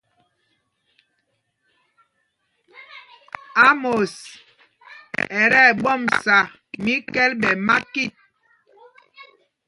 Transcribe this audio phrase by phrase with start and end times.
[3.67, 4.13] Ámos
[5.19, 6.37] ɛ tí ɛɓɔmsa
[6.83, 8.13] míkɛ̂l ɓɛ makit.